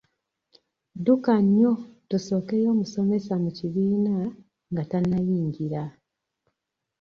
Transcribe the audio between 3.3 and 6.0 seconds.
mu kibiina nga tannayingira.